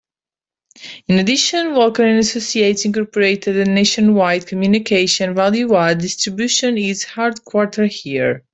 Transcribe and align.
In 1.07 1.19
addition, 1.19 1.75
Walker 1.75 2.03
and 2.03 2.17
Associates, 2.17 2.85
Incorporated 2.85 3.55
a 3.55 3.65
nationwide 3.65 4.47
communication 4.47 5.35
value-add 5.35 5.99
distribution 5.99 6.75
is 6.75 7.03
headquarter 7.03 7.85
here. 7.85 8.43